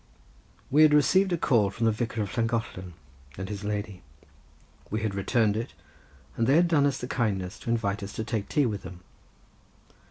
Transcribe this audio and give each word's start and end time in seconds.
We 0.71 0.81
had 0.81 0.95
received 0.95 1.31
a 1.31 1.37
call 1.37 1.69
from 1.69 1.85
the 1.85 1.91
Vicar 1.91 2.23
of 2.23 2.35
Llangollen 2.35 2.93
and 3.37 3.47
his 3.49 3.63
lady; 3.63 4.01
we 4.89 5.01
had 5.01 5.13
returned 5.13 5.55
it, 5.55 5.75
and 6.35 6.47
they 6.47 6.55
had 6.55 6.67
done 6.67 6.87
us 6.87 6.97
the 6.97 7.07
kindness 7.07 7.59
to 7.59 7.69
invite 7.69 8.01
us 8.01 8.13
to 8.13 8.23
take 8.23 8.49
tea 8.49 8.65
with 8.65 8.81
them. 8.81 9.01